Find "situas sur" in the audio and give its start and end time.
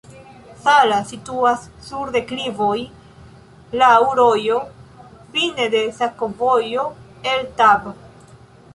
1.09-2.09